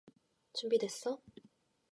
[0.57, 1.21] 준비 됐어?